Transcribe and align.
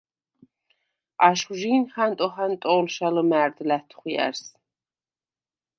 აშხვჟი̄ნ 1.27 1.83
ჰანტო 1.93 2.27
ჰანტო̄ლშა 2.33 3.07
ლჷმა̈რდ 3.15 3.57
ლა̈თხვიარს. 3.67 4.43